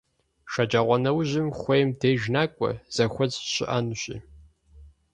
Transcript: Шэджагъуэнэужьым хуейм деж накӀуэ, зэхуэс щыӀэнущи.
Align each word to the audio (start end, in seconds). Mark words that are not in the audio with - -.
Шэджагъуэнэужьым 0.51 1.47
хуейм 1.59 1.89
деж 1.99 2.21
накӀуэ, 2.33 2.71
зэхуэс 2.95 3.33
щыӀэнущи. 3.51 4.17